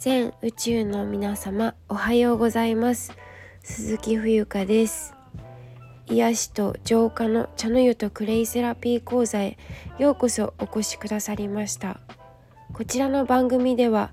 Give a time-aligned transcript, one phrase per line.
[0.00, 3.12] 全宇宙の皆様おはようございます。
[3.62, 5.12] 鈴木冬香です。
[6.06, 9.58] 癒しと浄化の茶の湯とクレイセラピー講座へ
[9.98, 12.00] ようこそお越しくださりました。
[12.72, 14.10] こちらの番組では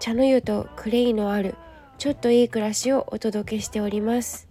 [0.00, 1.54] 茶の湯とクレイのある
[1.96, 4.48] ちょっといい暮らしをお届けしております。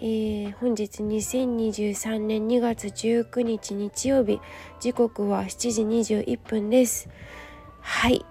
[0.46, 4.40] ー、本日2023年2月19日日曜日
[4.80, 7.10] 時刻は7時21分です。
[7.82, 8.24] はい。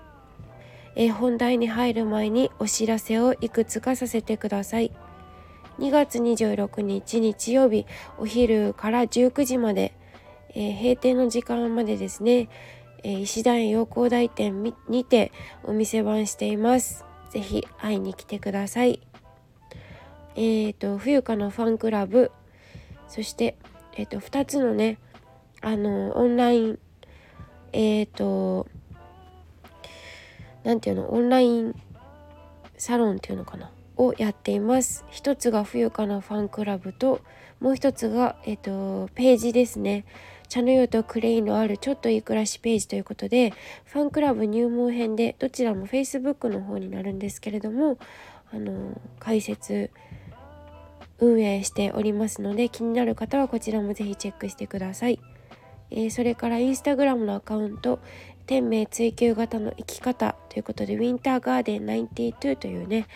[0.96, 4.92] えー、本題に入る前にお知らせをいくつかさせてください。
[5.80, 7.86] 2月26日日曜日
[8.18, 9.94] お昼から19時まで、
[10.50, 12.50] えー、閉店の時間までですね、
[13.04, 15.32] えー、石段陽光台店にて
[15.64, 17.06] お店番しています。
[17.30, 19.02] ぜひ会いに来てください。
[20.36, 22.32] えっ、ー、と冬香のファンクラブ
[23.08, 23.58] そして
[23.96, 24.98] えっ、と2つのね
[25.62, 26.80] あのオンライン
[27.74, 28.68] えっ、と
[30.66, 31.14] 何ていうの？
[31.14, 31.76] オンライン
[32.78, 33.72] サロンっていうのかな？
[33.96, 35.06] をやっています。
[35.10, 37.22] 一つが冬かなファンクラブと
[37.62, 40.04] もう一つが、えっと、ページですね。
[40.50, 43.54] 茶の湯とクレイのあるちょっといい暮らしページということで
[43.86, 47.98] ファンクラブ入門編でどちらも Facebook の方になるんですけれども
[48.54, 49.90] あの解説
[51.18, 55.20] 運営しておりますので気になる方はこちらもぜひチェックしてください。
[55.90, 58.00] えー、それからインスタグラムのアカウント
[58.46, 63.08] 天命追求型の生き方ということでウィンターガーデン92というね、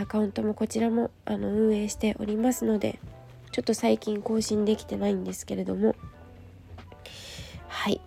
[0.00, 2.98] アカウントもこちらもあの運営しておりますので
[3.50, 5.94] ちょっと最近更新できてないんですけれども。
[7.68, 8.00] はい。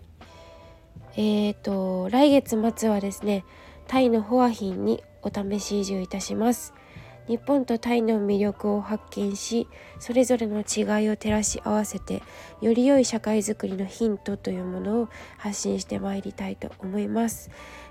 [1.18, 3.46] えーと来月末はですね
[3.88, 6.74] タイのホアヒンにお試し移住いたします。
[7.28, 9.68] 日本とタイの魅力を発見し
[10.00, 12.22] それぞれの違いを照らし合わせて
[12.62, 17.50] より良い社会づくりのヒントというものを発信してまいりたいと思います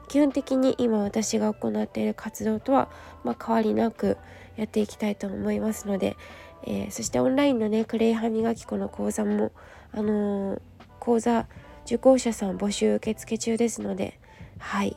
[0.09, 2.89] 基本的に今私が行っている活動とは、
[3.25, 4.19] まあ、変わりなく
[4.57, 6.17] やっていきたいと思いますので、
[6.65, 9.51] えー、そしてオンラインのねクレイ歯磨き粉の講座も
[9.93, 10.61] あのー、
[11.01, 11.47] 講座
[11.87, 14.19] 受講者さん募集受付中ですので
[14.59, 14.97] はい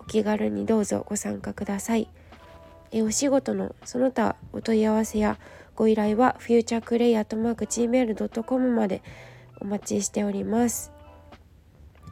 [0.00, 2.08] お気軽にどうぞご参加ください。
[2.96, 5.36] えお仕事のその他お問い合わせや
[5.74, 9.02] ご依頼は futureclay.gmail.com まで
[9.60, 10.90] お待ちしております。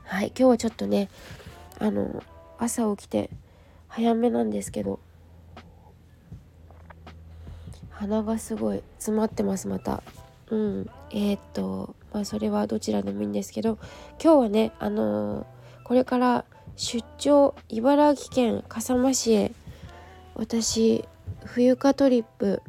[0.05, 1.09] はい、今日はちょっとね、
[1.79, 2.23] あの、
[2.59, 3.31] 朝起きて
[3.89, 5.01] 早めなんですけど、
[7.89, 10.03] 鼻がすごい詰まってますまた。
[10.51, 13.79] うん、えー、っと、まあそれはどちらでもいいんですけど、
[14.23, 15.47] 今日はね、あのー、
[15.85, 16.45] これから
[16.77, 19.55] 出張茨城県笠間市へ
[20.35, 21.05] 私
[21.45, 22.63] 冬香トリップ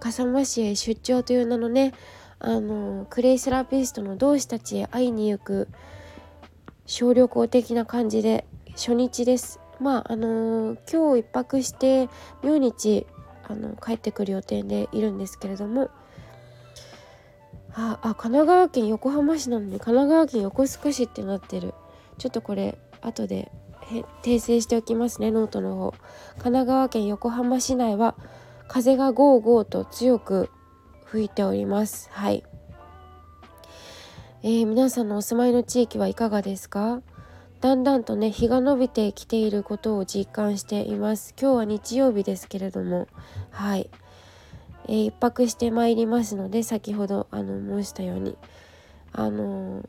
[0.00, 1.92] 笠間市へ出張という名のね
[2.38, 5.68] あのクレイセラピストの同志たちへ会いに行く
[6.86, 9.60] 小旅行的な感じで初日です。
[9.78, 12.08] まああの今日1泊して
[12.42, 13.06] 明日
[13.44, 15.90] あの帰ってくる予定でいるんですけれども
[17.72, 21.74] ああ神奈川県横浜市なのに神奈川県横須賀市ってなってる。
[22.18, 23.50] ちょっとこれ後で
[24.22, 25.90] 訂正しておきますねノートの方。
[25.90, 28.14] 神奈川県横浜市内は
[28.68, 30.50] 風がゴーゴーと強く
[31.04, 32.08] 吹いております。
[32.12, 32.44] はい。
[34.42, 37.02] えー、皆さんのお住まいの地域はいかがですか？
[37.60, 41.34] だんだんとね日が伸びてきていることを実感しています。
[41.38, 43.08] 今日は日曜日ですけれども。
[43.50, 43.90] はい、
[44.86, 48.38] えー、一泊してまいりますので先ほどあの申したように。
[49.12, 49.88] あのー、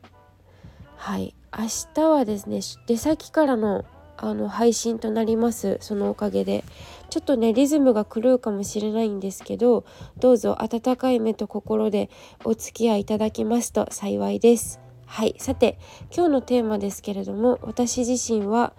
[0.98, 1.36] はい。
[1.58, 3.86] 明日はですね出先からの
[4.24, 5.78] あの配信となります。
[5.82, 6.64] そのおかげで。
[7.10, 9.84] ちょっとねリズムが狂うかもしれないんですけど
[10.18, 12.10] どうぞ温かい目と心で
[12.46, 14.80] お付き合いいただきますと幸いです。
[15.08, 15.36] はい。
[15.40, 15.80] さて
[16.16, 18.74] 今日のテーマですけれども私自身は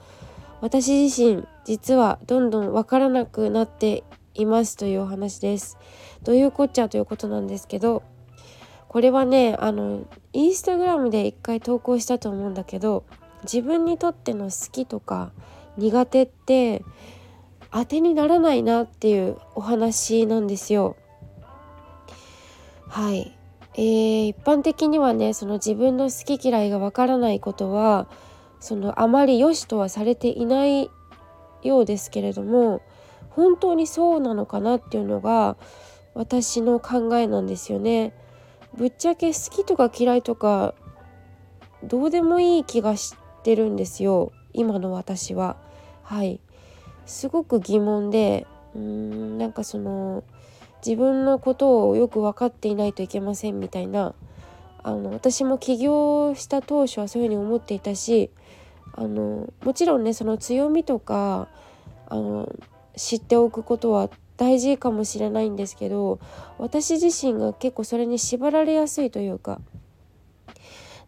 [0.60, 4.76] 私自身実はどんどんわからなくなっています。
[4.76, 5.76] というお話です。
[6.22, 8.04] どういうこっちゃということなんですけど
[8.88, 13.04] これはねあのインスタグラムで一回投稿したと思うんだけど
[13.42, 15.32] 自分にとっての好きとか
[15.76, 16.82] 苦手って
[17.70, 20.96] 当てにならないなっていうお話なんですよ。
[22.88, 23.34] はい、
[23.74, 28.06] えー、一般的にはねその自分の好き嫌いがわからないことは
[28.60, 30.90] そのあまり良しとはされていない
[31.62, 32.82] ようですけれども
[33.30, 35.56] 本当にそうなのかなっていうのが
[36.14, 38.12] 私の考えなんですよね。
[38.76, 40.74] ぶっちゃけ好きとか嫌いとか
[41.84, 45.56] どうでもいい気がしてるんですよ今の私は。
[46.02, 46.40] はい
[47.06, 50.24] すごく疑問でうーんなんかその
[50.84, 54.14] 自分のことをよく分かっていないといけませんみたいな
[54.82, 58.30] あの私も起業した当初はそういうふうに思っていたし
[58.94, 61.48] あのもちろんねその強みとか
[62.08, 62.52] あの
[62.96, 64.10] 知っておくことは
[64.42, 66.18] 大事かもしれないんですけど
[66.58, 69.60] 私自身が結構それに縛られやすいというか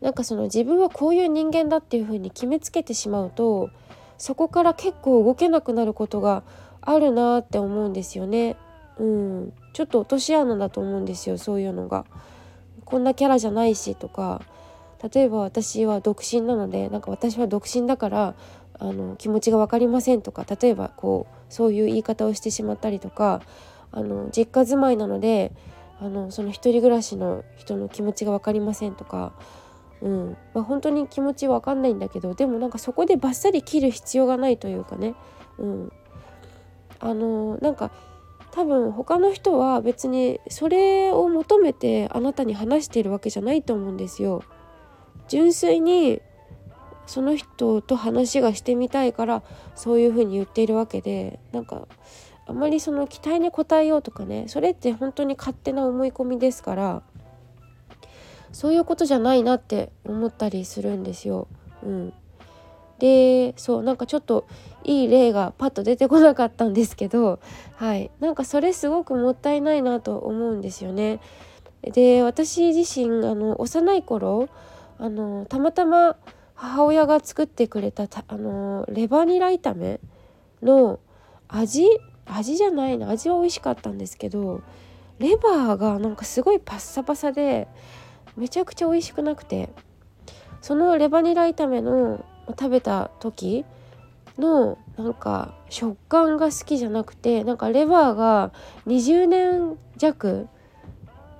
[0.00, 3.70] なんかその自分はこういう人間だっていうふうに決めつけてしまうと
[4.18, 6.44] そこから結構動けなくなることが
[6.80, 8.54] あるなって思うんですよね。
[8.98, 12.04] うん、ちょっと落とし穴だと思うんですよそういうのが。
[12.84, 14.42] こんなキャラじゃないしとか
[15.12, 18.34] 例えば私は独身なのでなんか私は独身だから
[18.78, 23.40] あの気持ちが分かりませんとか例えばこうそういう言い方をしてしまったりとか
[23.92, 25.52] あの実家住まいなので
[26.00, 29.32] あのその一人暮らしの人の気持ちが分かりませんとか、
[30.02, 30.36] うん。
[30.52, 35.14] まあ、本当に気持ち分かんないんだけどでもなんかそこでバッサリ切る必要がないというかね、
[35.58, 35.92] うん、
[36.98, 37.92] あのなんか
[38.50, 44.42] 多分他の人は別にそれを求めてあなたに話しているわけじゃないと思うんですよ。
[45.28, 46.20] 純粋に
[47.06, 49.42] その人と話がしてみたいから
[49.74, 51.86] そういうふうに言っているわけでなんか
[52.46, 57.02] あまりその期待に応えようとかねそれって本当に勝手な思い込みですから
[58.52, 61.48] そういうことじゃないなって思ったりするんですよ。
[61.82, 62.12] うん、
[62.98, 64.46] でそうなんかちょっと
[64.84, 67.40] いい例がパッと出てこなかったんですけど
[67.76, 71.20] はいなんかそれすごくもったいないなと思うんですよね。
[71.82, 74.48] で私自身あの幼い頃
[74.98, 76.16] あのたまたま
[76.54, 80.00] 母親が作ってくれたあのレバニラ炒め
[80.62, 81.00] の
[81.48, 81.86] 味
[82.26, 84.62] 味じゃないな味は美味しかったんですけど
[85.18, 87.68] レバーがなんかすごいパッサパサで
[88.36, 89.68] めちゃくちゃ美味しくなくて
[90.60, 93.64] そのレバニラ炒めの食べた時
[94.38, 98.52] のなんか食感が好きじゃなくてなんかレバーが
[98.86, 100.48] 20年弱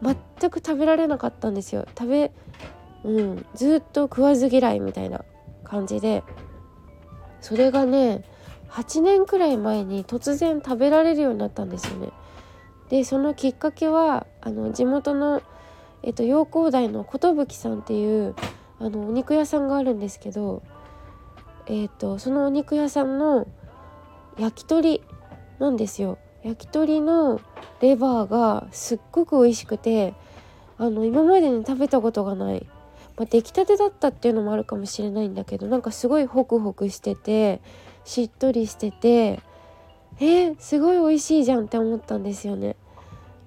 [0.03, 1.87] 全く食べられなかったんですよ。
[1.99, 2.33] 食べ
[3.05, 5.25] うん、ずっと食わず嫌いみたいな
[5.63, 6.25] 感じで
[7.41, 8.25] それがね
[8.71, 12.11] 8年くらい前に突然食べられるようになったんですよね。
[12.89, 15.43] でそのきっかけはあの地元の、
[16.03, 18.35] えっと、陽光台の寿さんっていう
[18.81, 20.63] あのお肉屋さんがあるんですけど、
[21.67, 23.47] えっと、そのお肉屋さんの
[24.39, 25.03] 焼き鳥
[25.59, 26.19] なんですよ。
[26.43, 27.41] 焼き鳥の
[27.81, 30.15] レバーがすっごく美味しくて
[30.79, 32.67] あの今までに食べたことがない
[33.17, 37.61] まあ、出来たてだったっていうのもあるかもしれないんだけどなんかすごいホクホクしてて
[38.05, 39.41] しっとりしてて
[40.21, 42.77] えー、すごい美味しいじゃんって思ったんですよね。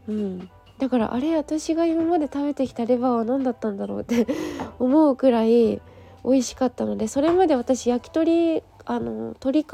[0.07, 0.49] うん、
[0.79, 4.27] だからあれ私が今まで食べてきたレバーは何だったんだろうって
[4.79, 5.81] 思うくらい
[6.23, 9.11] 美味しかったのでそれまで私焼き鳥あの
[9.41, 9.65] 鶏皮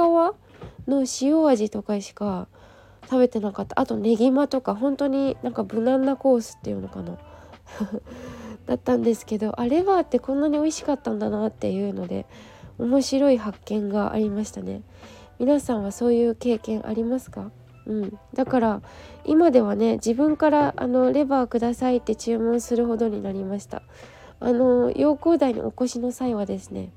[0.87, 2.47] の塩味とかしか
[3.05, 3.79] 食べてなかった。
[3.79, 7.17] あとねぎまとか本当になんか無難なコースっていうのかな。
[8.65, 12.25] だったんですけどあレバーってこんなに美味しかったんだなっていうので
[12.77, 14.81] 面白い発見がありましたね。
[15.39, 17.51] 皆さんはそういう経験ありますか？
[17.85, 18.81] うん、だから
[19.25, 23.81] 今ではね自分からあのレバーくださいって注文するほどになりました。
[24.39, 26.91] あの陽光台にお越しの際はですね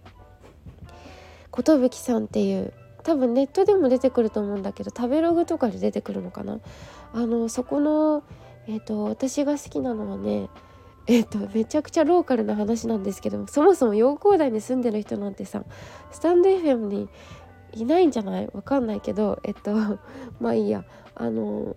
[1.53, 2.73] 寿さんっていう
[3.03, 6.61] 多分ネットでも出てくると思うんだけど食べログとかで出てくるのかな？
[7.13, 8.23] あのそこの
[8.67, 10.49] えっ、ー、と私が好きなのはね
[11.09, 15.63] えっとめちゃくちゃローカルな話なんですけどそもそも陽光台に住んでる人なんてさ
[16.11, 17.09] スタンド FM に
[17.75, 18.49] いないんじゃない？
[18.53, 19.73] わかんないけどえっと
[20.41, 20.85] まあいいや。
[21.15, 21.77] あの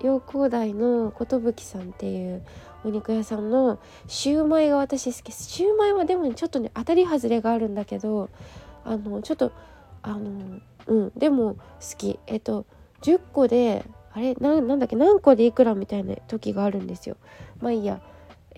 [0.00, 2.42] 陽光台の寿さんっていう
[2.84, 5.30] お肉屋さんのシューマイが私好き。
[5.32, 8.30] シューマイはでもちょっとね当たり外れがあるんだけど
[8.84, 9.52] あのちょっと
[10.02, 10.30] あの
[10.86, 11.60] うんでも好
[11.98, 12.18] き。
[12.26, 12.64] えっと
[13.02, 14.96] 10個であれなんだっけ？
[14.96, 17.16] 何個でいくらみたいな時があるんですよ。
[17.60, 18.00] まあいいや。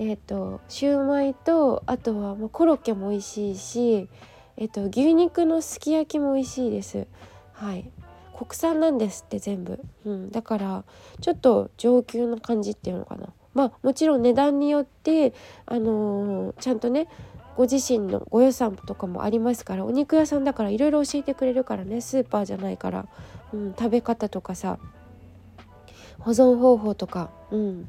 [0.03, 4.09] えーと、シューマイとあとは、コロッケも美味しいし、
[4.57, 7.07] えーと、牛肉のすき焼きも美味しいです。
[7.53, 7.89] はい。
[8.37, 10.85] 国産なんですって全部、うん、だから
[11.21, 13.29] ちょっと上級な感じっていうのかな。
[13.55, 15.33] まあもちろん値段によって
[15.67, 17.07] あのー、ちゃんとね
[17.57, 23.07] ご自身のご予算とかもありますからお肉屋さんだからいろいろ教えてくれるからねスーパーじゃないから、
[23.53, 24.79] うん、食べ方とかさ
[26.19, 27.89] 保存方法とか、うん、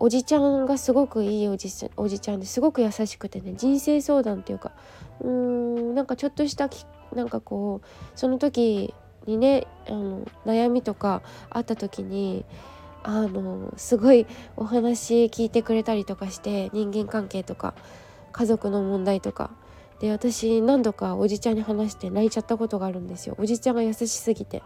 [0.00, 4.72] おじちゃんがすごくいいおじおじちゃんですごく優しくてね人生相談っていうか
[5.20, 6.70] うーんなんかちょっとした
[7.14, 7.86] なんかこう
[8.18, 8.94] その時
[9.26, 12.46] にねあの悩みとかあった時に
[13.02, 14.26] あのすごい
[14.56, 17.74] お話聞いてくれたりとかして人間関係とか
[18.32, 19.50] 家族の問題とか。
[20.00, 23.34] で私何度かおじちゃんに話して泣いちゃったことがあるんですよ。
[23.38, 24.62] おじちゃんが優しすぎて。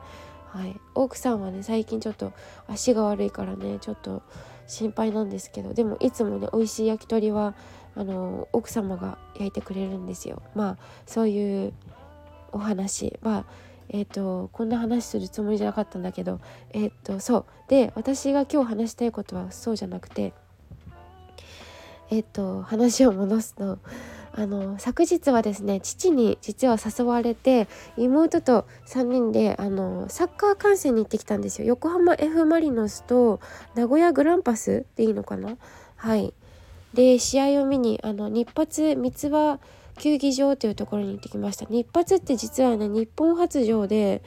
[0.47, 0.81] はい。
[0.95, 2.33] 奥さんはね最近ちょっと
[2.69, 4.23] 足が悪いからねちょっと
[4.67, 7.55] 心配なんですけどでもいつもね美味しい焼き鳥は
[7.97, 10.43] あの奥様が焼いてくれるんですよ。
[10.55, 11.73] まあそういう
[12.53, 13.45] お話は
[13.91, 16.41] えーと、こんな話するつもりじゃなかったんだけど
[16.71, 20.33] えっ、ー、とそうで私が今日話したいことはそうじゃなくて
[22.11, 23.79] えっ、ー、と話を戻すと
[24.37, 31.69] あの昨日はですね父に実は誘われて妹と3人であのサッカー観戦に行ってきたんですよ。
[31.69, 33.41] 横浜 F・ マリノスと
[33.77, 35.57] 名古屋グランパスでいいのかな？
[35.97, 36.35] はい。
[36.95, 39.61] で試合を見にあの日発三つ葉
[39.99, 41.67] 球技場というところに行ってきました。
[41.67, 44.23] 日発って実はね日本発場で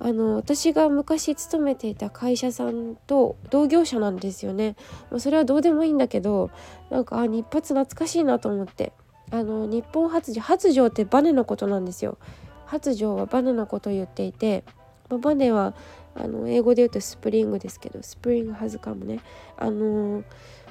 [0.00, 4.74] あの私が昔勤めていた会社さんと同業者なんですよね、
[5.12, 6.50] まあ、それはどうでもいいんだけど
[6.90, 8.92] なんかあ日発懐かしいなと思って。
[9.34, 12.18] あの日本発情発情ってバネのことなんですよ。
[12.66, 14.62] 発情はバネのことを言っていて、
[15.10, 15.74] まあ、バネは
[16.14, 19.18] あの英語で言うとスプリングですけどスプリングハズカムね。
[19.56, 20.24] あのー、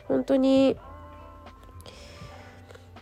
[0.07, 0.77] 本当に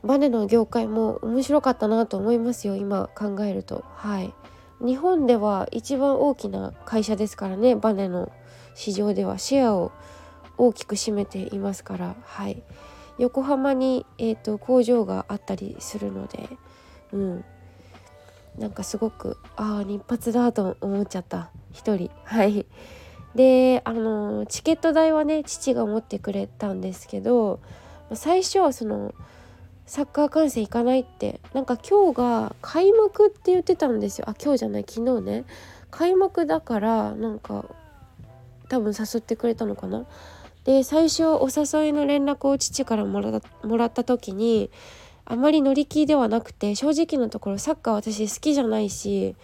[0.03, 3.85] バネの業界も面白かったなと思いますよ今考えると。
[3.93, 4.33] はい。
[4.83, 8.31] 日本では一番大きな会社ですからねバネの
[8.73, 9.91] 市場ではシェアを
[10.57, 12.15] 大きく占めていますから。
[12.23, 12.63] はい。
[13.17, 16.49] 横浜に、えーと、工場があったりするので
[17.11, 17.45] うん。
[18.57, 21.51] なんかすごくああ日発だと思っちゃった。
[21.71, 22.11] 一人。
[22.25, 22.65] はい。
[23.35, 27.61] であのチケット代はね父が持ってくれたんですけど
[28.13, 29.15] 最初はその
[29.85, 34.29] サッカー観戦行かないってなんか今日が開幕って言ってたんですよ。
[34.29, 35.45] あ今日じゃない昨日ね。
[35.89, 37.65] 開幕だからなんか
[38.69, 40.05] 多分誘ってくれたのかな。
[40.63, 44.69] で最初お誘いの連絡を父からもらもらった時に
[45.25, 49.35] あまり乗り気ではなくて正直なところサッカー私好きじゃないし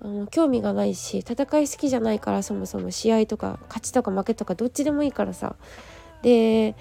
[0.00, 5.56] あの興味がないし戦い好きじゃないからそもそも試合とか勝ちとか負けとかどっちでもいいからさ。
[6.22, 6.74] で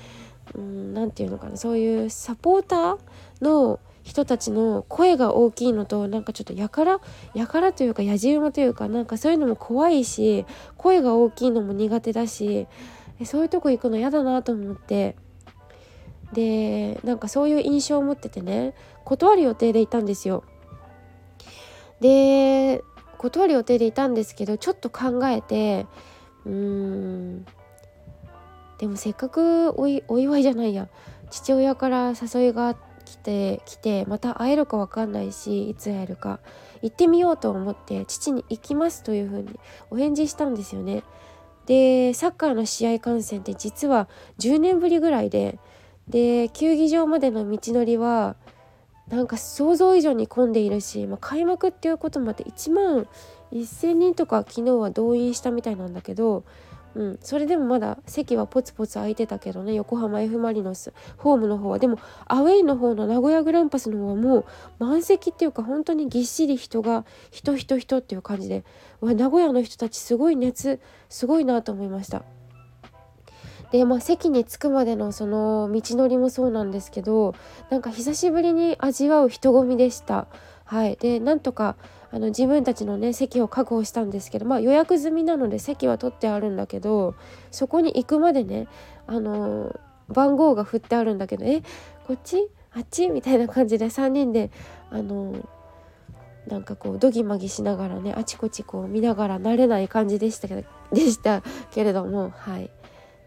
[0.56, 2.98] 何て言うのかなそういうサポーター
[3.42, 7.02] の人たちの声が大きいのとなんかちょっとやから
[7.34, 10.46] やからというかやじ馬というかなんかそういうのも怖いし
[10.78, 12.68] 声が大きいのも苦手だし
[13.26, 15.16] そういうとこ行くの嫌だなと思って。
[16.34, 18.74] でなんかそういう印象を持っててね。
[19.06, 20.44] 断る予定でいたんですよ。
[22.02, 22.84] で
[23.18, 25.86] 断る予定でいたんですけどちょっと考えて
[26.46, 27.46] うーん。
[28.78, 30.90] でもせっかくお祝いじゃないや。
[31.30, 36.40] 父親から誘いが来て来てまた会えるか分かんないしいつ会えるか。
[36.82, 39.60] 行ってみようと思って父に行きますというふうに
[39.90, 41.04] お返事したんですよね。
[41.68, 44.08] でサッカーの試合観戦って実は
[44.40, 45.60] 10年ぶりぐらいで
[46.08, 48.38] で球技場までの道のりは
[49.10, 53.08] なんか想像以上に混んでいるし、まあ、開幕っていうこともあって1万
[53.52, 56.44] 1,000人とか昨日は動員したみたいなんだけど
[56.98, 59.76] うん、それでもまだ席はポツポツ空いてたけどね。
[59.76, 60.94] 横浜 F・ マリノス。
[61.18, 61.78] ホームの方は。
[61.78, 64.46] でもアウェイの方の名古屋グランパスの方はもう
[64.80, 68.64] 満席っていうか本当にぎっしり人が人人人っていう感じで。
[69.00, 72.24] わ名古屋の人たちすごい熱すごいなと思いました。
[73.72, 77.36] でまあ席に着くまでのその道のりもそうなんですけど
[77.70, 80.28] なんか久しぶりに味わう人混みでした。
[80.64, 81.76] はい、でなんとか
[82.12, 87.16] あの自分たちのね席を確保したんですけどまあ予約済みなので席は取ってあるんだけど
[87.52, 88.68] そこに行くまでね
[89.08, 91.62] あの番号が振ってあるんだけどえ
[92.06, 92.48] こっち？
[92.74, 93.10] あっち？
[93.10, 94.52] みたいな感じで3人で
[94.90, 95.48] あの
[96.48, 102.70] なんかこうドギマギしながらねあちこちこう見ながら慣れない感じでしたけど でしたけれどもはい。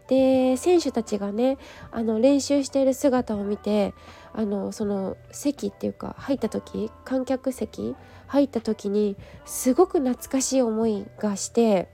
[0.07, 1.57] で選手たちがね
[1.91, 3.93] あの練習している姿を見て
[4.33, 7.95] あのその席っていうか入った時観客席
[8.31, 11.89] 入った時にすごく懐かしい思いがして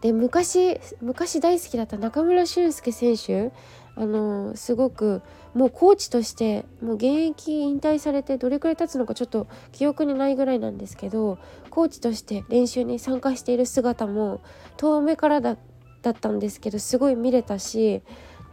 [0.00, 3.52] で昔昔大好きだった中村俊輔選手
[3.96, 5.20] あのすごく
[5.52, 14.40] もうコーチとしてもう現役引退されてどれくらい経つのかちょっと記憶にないぐらいなんですけどコーチとして練習に参加している姿も
[14.78, 15.58] 遠目からだ
[16.00, 18.02] だったんですけどすごい見れたし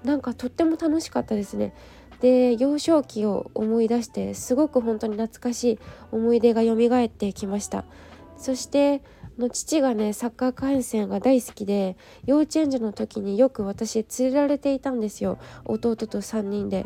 [0.03, 1.73] なんかとっても楽しかったですね。
[2.21, 5.79] で幼少期を思い出してすごく本当に懐かしい
[6.11, 7.85] 思い出が蘇ってきました。
[8.37, 9.01] そして
[9.37, 15.37] の父がねサッカー観戦が大好きで幼稚園児の時によく私連れられていたんですよ。
[15.65, 16.85] 弟と3人で。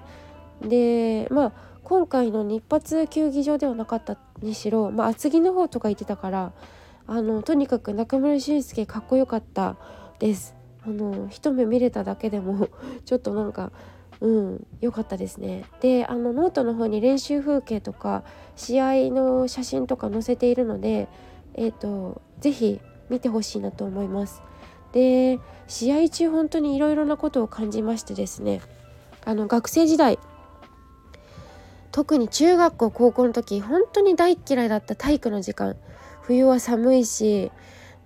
[0.61, 6.53] でまあ今回の日発球技場ではなかったにしろ、まあ、厚木の方とか行ってたから
[7.07, 9.77] あのとにかく中村俊輔かっこよかった
[10.19, 10.55] です。
[10.85, 12.69] あの一目見れただけでも
[13.05, 13.71] ちょっとなんか
[14.21, 14.67] うん。
[14.81, 15.65] 良かったですね。
[15.81, 18.23] であのノートの方に練習風景とか
[18.55, 21.07] 試合の写真とか載せているので
[21.53, 24.41] えっ、ー、と是非見てほしいなと思います。
[24.91, 28.61] で試合中本当にいろいろなことを感じましてですね
[29.23, 30.17] あの学生時代
[31.91, 35.75] 特に中学校高校の時本当に大嫌いだった体育の時間
[36.23, 37.51] 冬は寒いし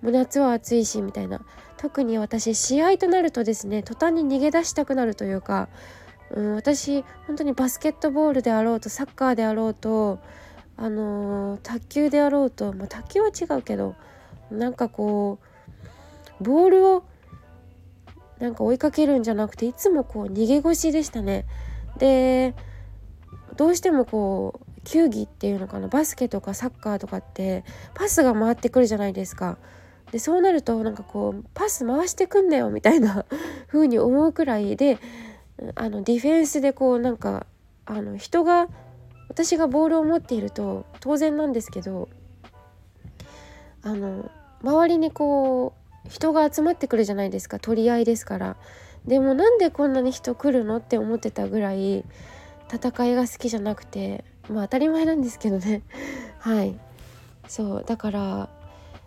[0.02, 1.40] もう夏は暑いしみたいな
[1.78, 5.68] 特に私試合となるとですね途端に逃げ出したくなるというか、
[6.30, 10.18] うん、私本当にバスケットボールであろうとサッカーであろうと
[10.76, 13.94] あのー、卓球であろうと、まあ、卓球は違うけど
[14.50, 15.38] なんかこ
[16.40, 17.04] うボールを
[18.38, 21.46] なんか追いかけるんじゃなくていつもこう逃げ腰でしたね。
[21.98, 22.54] で
[23.56, 27.64] どうしてもこう球技っていうのかなバスケとかサッカーとかって
[27.94, 29.58] パスが回ってくるじゃないですか。
[30.12, 33.24] でそうなるとなんかこうパス回してくんなよみたいな
[33.66, 34.98] 風に思うくらいで
[35.74, 37.46] あのディフェンスでこうなんか
[37.86, 38.68] あの人が
[39.28, 42.08] 私がボールを持っていると当然なんですけど
[43.82, 44.30] あの
[44.62, 45.74] 周りにこ
[46.06, 48.56] う人が集まってくるじゃないですか取り合いですから。
[49.06, 52.04] でもなんでこんなに人来るのって思ってたぐらい
[52.72, 55.82] 戦いが好きじゃなくてまあ当たり前なんですけどね。
[56.40, 56.78] はい。
[57.46, 58.48] そうだから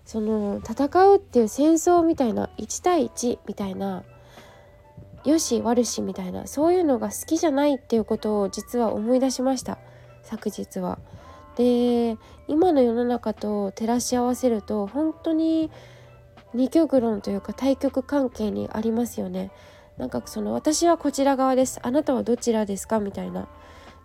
[0.06, 4.04] その戦うっていう戦争みたいな1対1みたいな
[5.30, 9.78] よし悪しみたいなそういうのが好きじゃないっていうことを実は思い出しました。
[10.24, 11.00] 昨日は。
[11.58, 12.18] で
[12.48, 15.70] 今の世の中と照らし合わせると本当に
[16.54, 19.52] 二極論というか対極関係にありますよね。
[19.98, 21.80] なんかその私はこちら側です。
[21.84, 23.00] あなたはどちらですか？
[23.00, 23.48] みたいな。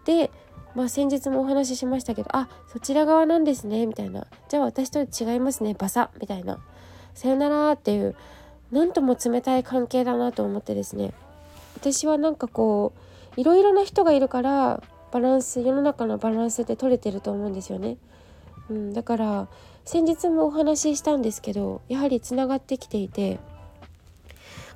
[0.05, 0.31] で
[0.75, 3.87] まあ先日もお話ししましたけどあそちら側なんですね。
[3.87, 4.27] みたいな。
[4.49, 5.75] じゃあ私と違いますね。
[5.75, 6.11] バサ。
[6.21, 6.59] みたいな。
[7.15, 8.17] さよならっていう
[8.73, 11.13] なんとも冷たい関係だなと思ってですね
[11.77, 12.93] 私はなんかこ
[13.37, 17.99] ういろいろな人がいるからバランス世の中のバランスで取れてると思うんですよね。
[18.71, 19.49] うん、だから
[19.85, 23.41] 先日もお話ししたんですけどやはりつながってきていて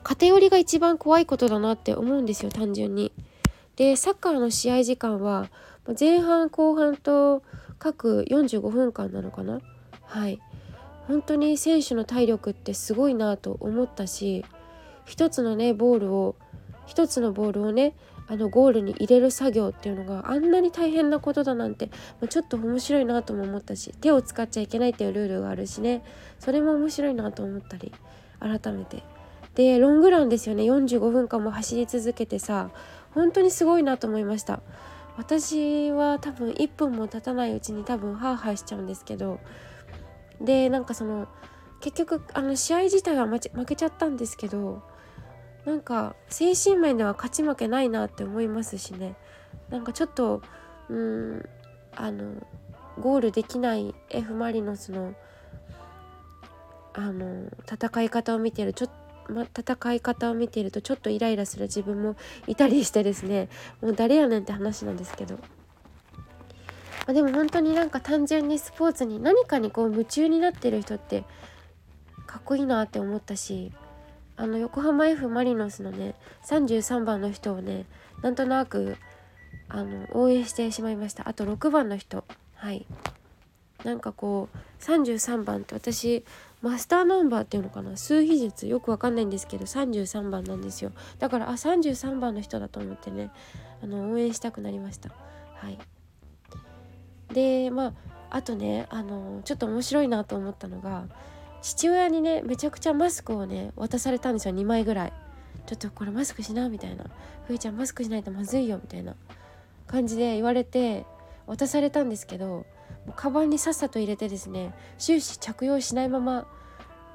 [0.03, 3.13] 偏りが一番怖いことだなって思うんですよ単純に。
[3.77, 5.49] でサッカーの試合時間は
[5.99, 7.43] 前半後半と
[7.79, 9.61] 各45分間なのかな
[10.03, 10.41] はい
[11.07, 14.45] 本当に選手の体力ってすごいなと思ったし
[15.05, 16.37] 一つのねボールを
[16.87, 17.95] 一つのボールをね
[18.29, 21.91] あのゴールに入れる作業っていうのがあんなに大変なことだなんて、
[22.21, 26.03] ま、ちょっと面白いなとも思ったし手を使っちゃいけないっていうルールがあるしね。
[26.41, 27.93] それも面白いなと思ったり
[28.41, 29.03] 改めて。
[29.55, 30.65] でロングランですよね。
[30.65, 32.71] 45分間も走り続けてさ
[33.15, 34.61] 本当にすごいなと思いました。
[35.17, 39.41] 私は多分1分も経たないうちに多分ハーハーしちゃうんですけど
[40.41, 41.29] でなんかその
[41.81, 44.83] 結局あの試合自体は負けちゃったんですけど
[45.65, 49.17] なんか精神面では勝ち負けないなって思いますしね。
[49.69, 50.43] なんかちょっと
[50.89, 51.49] うん
[51.97, 52.35] あの
[53.01, 55.15] ゴールできない F・ マリノスの
[56.95, 58.91] あの戦い方を見てるちょっ
[59.27, 63.49] と、ま、戦い方を見ているとちょっとイライラする自分もいたりしてですね。
[63.83, 65.39] もう誰やねんって話なんですけど、
[67.07, 71.25] まあ、でも本当になんか単純にスポーツに何かにこう夢中になってる人って
[72.27, 73.73] かっこいいなって思ったし
[74.37, 76.15] あの横浜 F・ マリノスのね
[76.45, 77.87] 33番の人をね
[78.23, 78.97] なんとなく
[79.69, 81.29] あの応援してしまいました。
[81.29, 82.25] あと6番の人。
[82.55, 82.87] はい。
[83.85, 86.25] なんかこう33番って私
[86.63, 87.97] マスターナンバーっていうのかな？
[87.97, 90.93] 数比術よくわかんないんですけど33番なんですよ。
[91.19, 93.31] だからあ33番の人だと思ってね
[93.83, 95.11] あの応援したくなりました。
[95.55, 95.79] はい。
[97.37, 97.93] でまあ
[98.31, 101.05] あとねあのちょっと面白いなと思ったのが
[101.61, 105.13] 父親にねめちゃくちゃマスクをね渡されたんですよ2枚ぐらい。
[105.67, 107.05] ちょっとこれマスクしなみたいな。
[107.47, 109.15] ふいちゃんマスクしないとまずいよみたいな
[109.87, 111.05] 感じで言われて
[111.47, 112.65] 渡されたんですけども
[113.09, 116.47] うカバンにさっさと入れてですね終始着用しないまま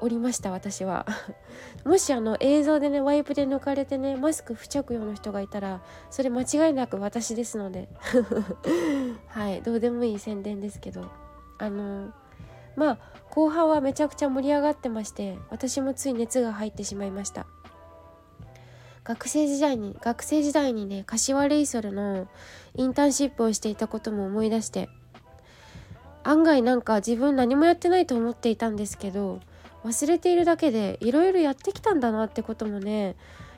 [0.02, 1.06] おりました私は。
[1.86, 7.88] もしあの映像でねワイプで抜かれてねマスク不着用の人がいたらそれ間違いなく私ですので。
[9.28, 11.06] はいどうでもいい宣伝ですけど。
[11.58, 12.12] あの
[12.76, 12.98] まあ
[13.30, 17.46] 後半はめちゃくちゃ盛り上がってまして私もつい熱が入ってしまいました。
[19.04, 22.28] 学生時代に学生時代にね柏レイソルの
[22.76, 24.90] インターンシップをしていたことも思い出して
[26.24, 29.40] 案外なんか自分何もやってないと思っていたんですけど
[29.84, 33.16] 忘れているだけでいろいろやってきたんだなってこともね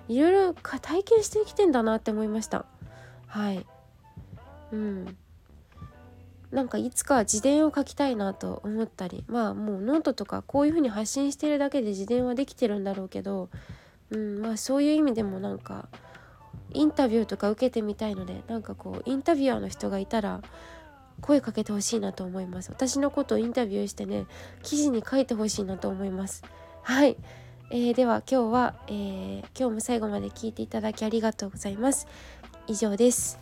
[0.08, 2.66] いろいろ体験してきてんだなって思いました。
[3.28, 3.66] はい。
[4.72, 5.18] うん。
[6.52, 13.50] なんかいつか自伝を書きたいなと思ったりまあもうノートとかこういう風に発信してるだけで自伝はできてるんだろうけど、
[14.12, 15.88] うんまあ、そういう意味でもなんか
[16.72, 20.42] インタビューとか受けてみたいのでなんかこうインタビュアーの人がいたら
[21.24, 22.70] 声かけてほしいなと思います。
[22.70, 24.26] 私のことをインタビューしてね
[24.62, 26.44] 記事に書いてほしいなと思います。
[26.82, 27.18] はい、
[27.72, 32.08] えー、では今日は、えー、今日も最後まで聞いていただきありがとうございます。
[32.68, 33.40] 以上です。